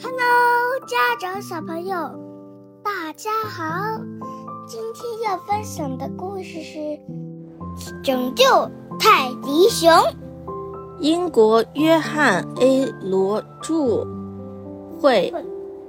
[0.00, 1.96] Hello，家长小朋友，
[2.84, 4.00] 大家好！
[4.64, 6.78] 今天要分享的故事是
[8.04, 8.44] 《拯救
[8.96, 9.90] 泰迪熊》。
[11.00, 14.06] 英国约翰 ·A· 罗著，
[15.00, 15.34] 绘，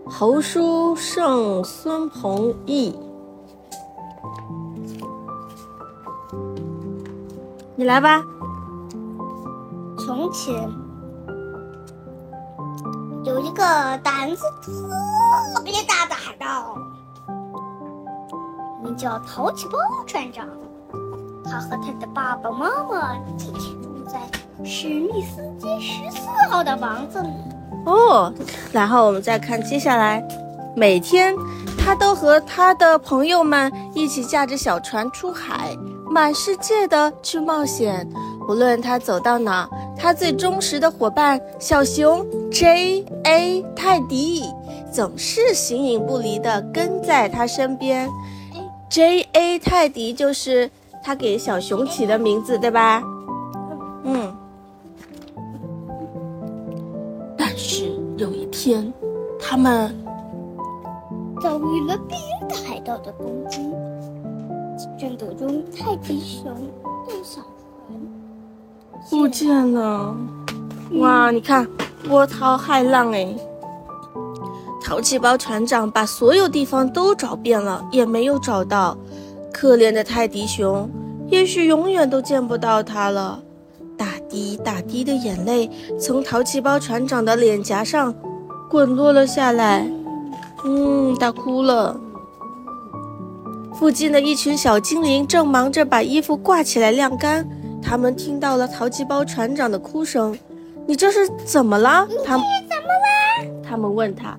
[0.07, 2.97] 侯书胜孙鹏毅。
[7.75, 8.23] 你来吧。
[9.99, 10.67] 从前。
[13.29, 13.63] 有一个
[14.03, 14.43] 胆子
[15.53, 16.75] 特别大的海盗，
[18.83, 20.47] 名叫淘气包船长。
[21.45, 23.51] 他和他的爸爸妈妈一起
[23.83, 24.19] 住在
[24.65, 27.29] 史密斯街十四号的房子里。
[27.85, 28.33] 哦，
[28.71, 30.27] 然后我们再看接下来，
[30.75, 31.35] 每天
[31.77, 35.77] 他都和他的朋友们一起驾着小船出海，
[36.09, 38.09] 满世界的去冒险。
[38.49, 44.43] 无论他走到哪，他最忠实的伙伴小熊 J A 泰迪
[44.91, 48.09] 总是形影不离的跟在他身边。
[48.89, 50.67] J A 泰迪就是
[51.03, 53.03] 他给小熊起的名字，对吧？
[54.03, 54.35] 嗯。
[57.37, 58.91] 但是有一天，
[59.39, 59.95] 他们
[61.39, 62.17] 遭遇了别
[62.49, 63.59] 的海盗的攻击。
[64.97, 66.51] 战斗中，泰迪熊
[67.07, 67.41] 被小。
[69.07, 70.15] 不见了！
[70.93, 71.67] 哇，你看
[72.07, 73.35] 波涛骇浪哎！
[74.83, 78.97] 淘气包船长把所有地方都找遍了，也没有找到。
[79.53, 80.89] 可怜的泰迪熊，
[81.27, 83.39] 也许永远都见不到它了。
[83.97, 85.69] 大滴大滴的眼泪
[85.99, 88.15] 从淘气包船长的脸颊上
[88.69, 89.85] 滚落了下来。
[90.63, 91.99] 嗯，他哭了。
[93.73, 97.47] 附近的一群小精灵正忙着把衣服挂起来晾干。
[97.81, 100.37] 他们听到了淘气包船长的哭声，
[100.87, 102.07] 你这是怎么了？
[102.25, 103.61] 他们怎么了？
[103.63, 104.37] 他们问他。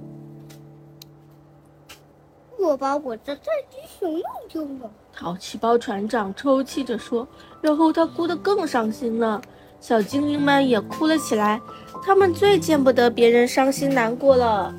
[2.59, 4.91] 我把我的泰迪熊弄丢了。
[5.13, 7.27] 淘气包船长抽泣着说，
[7.61, 9.41] 然后他哭得更伤心了。
[9.81, 11.61] 小精灵们也哭了起来，
[12.05, 14.75] 他们最见不得别人伤心难过了。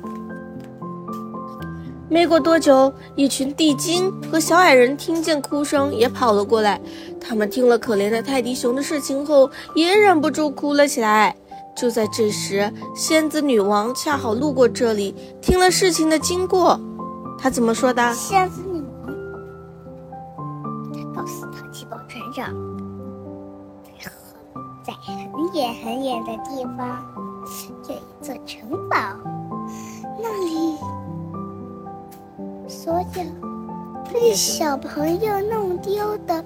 [2.12, 6.78] 没过多久，一群地精和小矮人听见哭声，也跑了过来。
[7.18, 11.34] 他们听了可怜的泰迪熊的事情后，也忍不住哭了起来。
[11.74, 16.78] 就在这时，仙子女王恰好路过这里，听了事情的经过。
[17.38, 18.12] 她怎么说的？
[18.12, 19.14] 仙子女王，
[20.92, 22.54] 她告诉淘气包船长，
[24.84, 25.10] 在很
[25.54, 27.02] 远很远的地方，
[27.88, 28.98] 有一座城堡，
[32.82, 33.04] 所有
[34.12, 36.44] 被小朋友弄丢的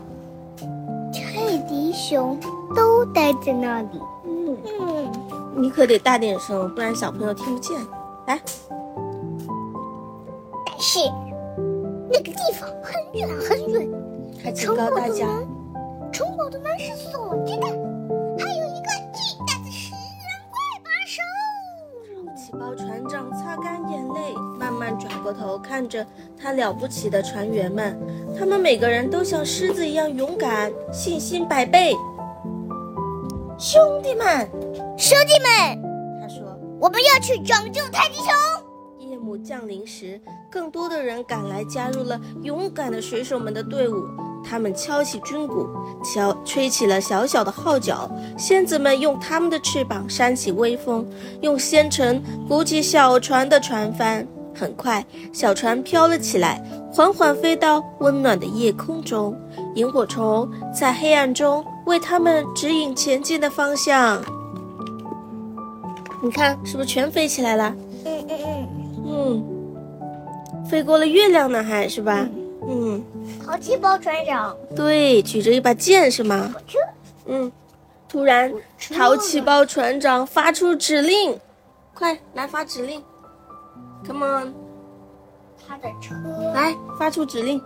[1.11, 2.39] 泰迪熊
[2.75, 3.99] 都待在那里。
[4.27, 5.13] 嗯嗯，
[5.55, 7.75] 你可得大点声，不然小朋友听不见。
[8.27, 8.39] 来，
[10.67, 10.99] 但是
[12.11, 13.89] 那个地方很远很远，
[14.45, 15.27] 还警告大家，
[16.13, 17.67] 城堡的门是锁着的，
[18.37, 21.23] 还有一个巨大的食人怪把守。
[22.37, 26.07] 气包船长擦干眼泪，慢慢转过头看着
[26.39, 27.99] 他了不起的船员们。
[28.39, 31.95] 他们每个人都像狮子一样勇敢，信心百倍。
[33.59, 34.49] 兄弟们，
[34.99, 35.83] 兄弟们，
[36.21, 36.43] 他说
[36.79, 38.27] ：“我们要去拯救泰迪熊。”
[39.09, 40.21] 夜幕降临时，
[40.51, 44.05] 更多的人赶来，加入了勇敢的水手们的队伍。
[44.49, 45.67] 他们敲起军鼓，
[46.05, 48.09] 敲吹起了小小的号角。
[48.39, 51.05] 仙子们用他们的翅膀扇起微风，
[51.41, 54.25] 用纤尘鼓起小船的船帆。
[54.56, 59.37] 很快，小船飘了起来，缓缓飞到温暖的夜空中。
[59.75, 64.22] 萤火虫在黑暗中为他们指引前进的方向。
[66.22, 67.75] 你看，是不是全飞起来了？
[68.05, 69.44] 嗯嗯嗯
[70.65, 72.27] 嗯，飞过了月亮呢，还是吧？
[72.67, 73.05] 嗯。
[73.44, 76.55] 淘气包船长对，举着一把剑是吗？
[77.27, 77.50] 嗯，
[78.09, 78.53] 突然，
[78.94, 81.38] 淘气包船长发出指令，
[81.94, 83.03] 快来发指令
[84.04, 84.54] ，Come on，
[85.66, 86.14] 他的车。
[86.54, 87.60] 来发出指令，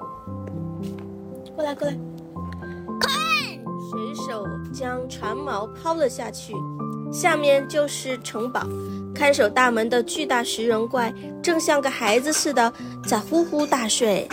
[1.54, 1.94] 过来过来，
[3.00, 3.10] 快，
[3.90, 6.54] 水手将船锚抛了下去，
[7.12, 8.66] 下面就是城堡，
[9.14, 11.12] 看守大门的巨大食人怪
[11.42, 12.72] 正像个孩子似的
[13.06, 14.28] 在呼呼大睡。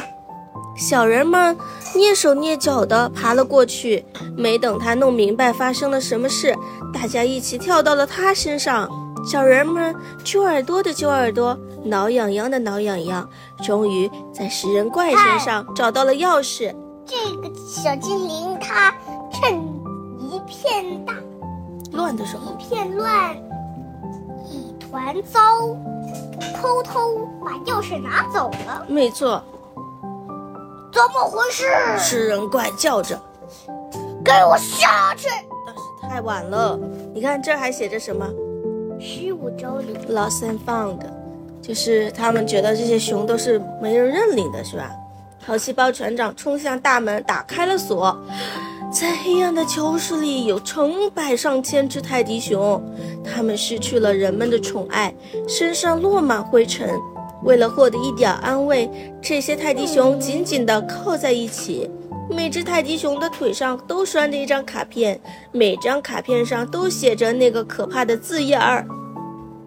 [0.77, 1.57] 小人们
[1.95, 4.05] 蹑手蹑脚地爬了过去，
[4.35, 6.55] 没等他弄明白发生了什么事，
[6.93, 8.87] 大家一起跳到了他身上。
[9.25, 13.29] 小人们揪耳朵的揪耳朵，挠痒痒的挠痒痒，
[13.63, 16.73] 终于在食人怪身上找到了钥匙。
[17.05, 18.93] 这个小精灵，他
[19.31, 19.57] 趁
[20.19, 21.13] 一片大
[21.91, 23.35] 乱的时候，一片乱，
[24.45, 25.39] 一团糟
[26.61, 28.85] 偷偷把钥匙拿走了。
[28.87, 29.41] 没错，
[30.91, 31.65] 怎么回事？
[31.97, 33.19] 食人怪叫着。
[34.23, 35.29] 给我下去！
[35.65, 36.77] 但是太晚了，
[37.13, 38.27] 你看这还写着什么？
[39.47, 40.97] 十五周里，lost and found，
[41.61, 44.91] 就是他们觉得这些熊都是没人认领的，是吧？
[45.45, 48.17] 淘气包船长冲向大门，打开了锁。
[48.91, 52.81] 在黑暗的囚室里，有成百上千只泰迪熊，
[53.23, 55.13] 它们失去了人们的宠爱，
[55.47, 56.89] 身上落满灰尘。
[57.43, 58.89] 为了获得一点安慰，
[59.21, 61.89] 这些泰迪熊紧紧地靠在一起。
[62.29, 65.17] 每只泰迪熊的腿上都拴着一张卡片，
[65.53, 68.85] 每张卡片上都写着那个可怕的字眼儿，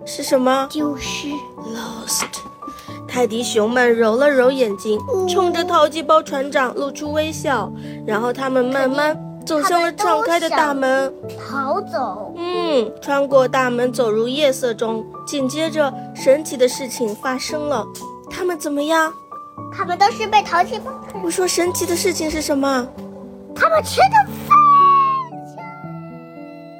[0.04, 0.66] 是什么？
[0.70, 1.28] 丢失
[1.74, 2.26] ，lost。
[3.06, 4.98] 泰迪熊们揉了揉眼睛，
[5.28, 7.70] 冲着淘气包船长露出微笑，
[8.06, 12.32] 然后他们慢慢走向了敞开的大门，逃走。
[12.36, 17.84] 嗯，穿过大门走入夜色中，紧接着神奇的事情发生了，
[18.30, 19.12] 他们怎么样？
[19.72, 20.92] 他们都是被淘气包。
[21.22, 22.86] 我说神奇的事情是什么？
[23.54, 24.48] 他们全都飞
[25.46, 25.56] 起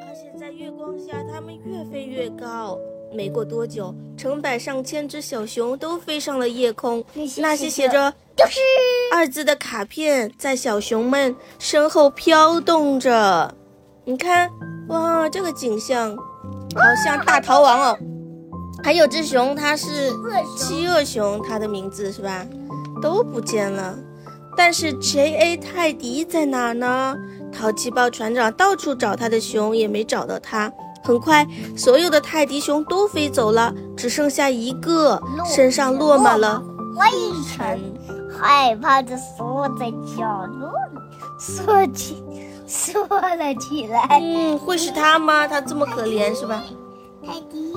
[0.08, 2.78] 而且在月光下，他们越飞越高。
[3.12, 7.04] 没过多久，成百上千只小熊都飞上了夜空。
[7.38, 8.58] 那些写着“就是”
[9.12, 13.54] 二字的卡片在小熊们身后飘动着。
[14.04, 14.50] 你看，
[14.88, 17.98] 哇，这个景象好像大逃亡哦。
[18.82, 20.10] 还有只熊，它是
[20.56, 22.46] 七恶熊，它的名字是吧？
[23.02, 23.98] 都不见了，
[24.56, 27.16] 但是 J A 泰迪在哪呢？
[27.52, 30.72] 淘气包船长到处找他的熊，也没找到他。
[31.10, 31.44] 很快，
[31.76, 36.62] 所有的泰迪熊都飞走了，只剩下一个，身上落满了
[36.94, 37.04] 灰
[37.48, 37.80] 尘，
[38.40, 41.00] 害怕的缩在角落里，
[41.36, 42.22] 缩起，
[42.64, 44.20] 缩了起来。
[44.20, 45.48] 嗯，会是他吗？
[45.48, 46.62] 他这么可怜是吧？
[47.26, 47.74] 泰迪，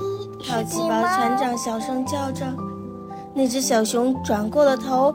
[0.48, 2.46] 淘气包船长小声叫着。
[3.34, 5.12] 那只小熊转过了头，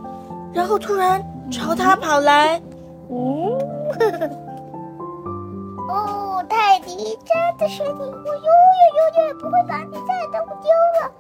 [0.53, 2.61] 然后突然朝他跑来。
[3.09, 3.57] 哦，
[5.89, 8.01] 哦，泰迪，真的是你！
[8.01, 10.71] 我永远永远不会把你再弄丢
[11.01, 11.11] 了，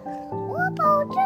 [0.48, 1.16] 我保证。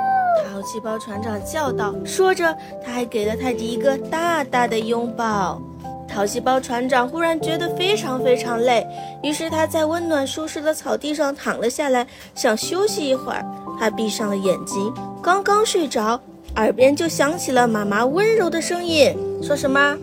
[0.50, 5.60] 淘气包船长叫道，说着他还给了泰迪一个大大的拥抱。
[6.08, 8.86] 淘气包船长忽然觉得非常非常累，
[9.22, 13.44] 于是他在温暖舒适的草地上躺了下来，想休息一会儿。
[13.80, 14.92] 他闭上了眼睛，
[15.22, 16.20] 刚刚睡着，
[16.56, 19.96] 耳边就响起了妈妈温柔的声音，说什么：“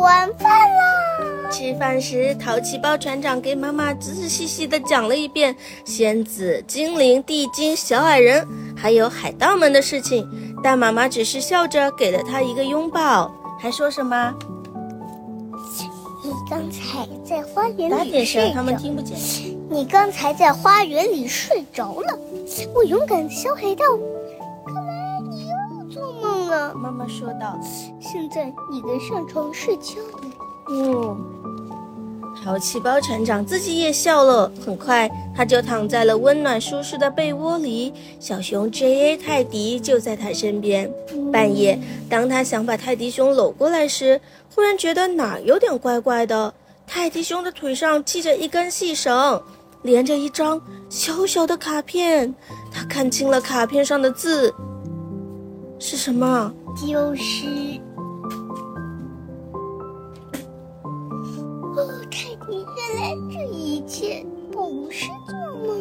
[0.00, 0.82] 晚饭啦！”
[1.50, 8.46] 吃饭时，淘气包船长给妈妈仔仔细细地讲了一遍仙子、精灵、地精、小矮人，
[8.76, 10.28] 还有海盗们的事情。
[10.62, 14.34] 但妈妈只是笑着给了他一个拥抱，还说什么
[16.22, 19.16] ：“你刚才在花园里睡着，他们听不见。
[19.70, 22.18] 你刚才在花园里睡着了，
[22.74, 23.84] 我勇敢的小海盗。
[26.48, 27.58] 看来你又做梦了。”妈妈说道。
[28.00, 30.28] “现在你该上床睡觉了。”
[30.74, 31.16] 哦。
[32.44, 37.92] 淘气包船长自己也笑了，很快他就躺在了温暖舒适的被窝里。
[38.20, 40.90] 小熊 J A 泰迪就在他身边。
[41.32, 41.78] 半夜，
[42.08, 44.20] 当他想把泰迪熊搂过来时，
[44.54, 46.54] 忽然觉得哪儿有点怪怪的。
[46.86, 49.42] 泰迪熊的腿上系着一根细绳，
[49.82, 52.32] 连着一张小小的卡片。
[52.72, 54.54] 他看清了卡片上的字，
[55.78, 56.52] 是什么？
[56.76, 57.80] 丢失。
[62.50, 65.78] 原来这一切不是做梦，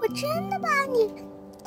[0.00, 1.08] 我真的把你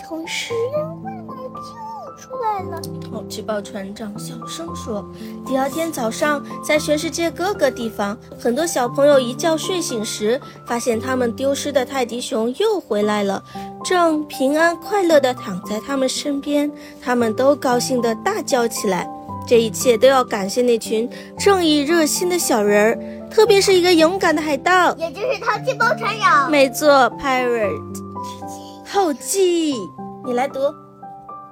[0.05, 2.81] 从食人怪中救出来了。
[3.11, 5.05] 好气包船长小声说
[5.47, 13.41] ：“第二天早上，在全世界各个地方，很多小朋友一觉睡醒时，发现他们丢失的泰迪熊又回来了，
[13.83, 16.71] 正平安快乐地躺在他们身边。
[17.01, 19.09] 他们都高兴地大叫起来。
[19.47, 26.49] 这一切都要感谢那群正义热心的小人儿。”特别是一个勇敢的海盗，也就是淘气包船长。
[26.49, 26.87] 没错
[27.19, 27.69] ，pirate。
[28.91, 29.75] 后记，
[30.25, 30.59] 你来读。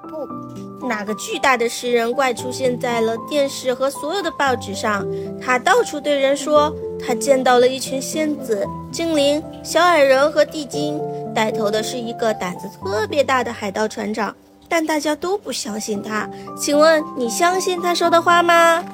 [0.08, 5.06] 不，哪个巨大的食人怪出现在了电视和所有的报纸上。
[5.40, 6.74] 他到处对人说，
[7.06, 11.00] 他见到了一群仙子、精灵、小矮人和地精，
[11.34, 14.34] 带头的是一个胆子特别大的海盗船长。
[14.68, 16.28] 但大家都不相信他。
[16.54, 18.84] 请问你相信他说的话吗？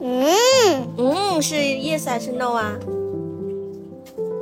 [0.00, 0.36] 嗯
[0.98, 2.74] 嗯，是 yes 还是 no 啊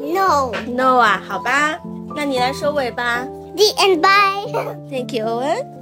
[0.00, 1.78] ？No no 啊，好吧，
[2.16, 3.26] 那你来收尾吧。
[3.56, 4.00] The end.
[4.00, 4.52] Bye.
[4.90, 5.75] Thank you, Owen.